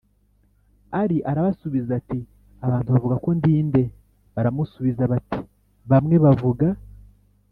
[1.01, 2.19] ari arababaza ati
[2.65, 3.83] abantu bavuga ko ndi nde
[4.33, 5.39] Baramusubiza bati
[5.89, 6.67] bamwe bavuga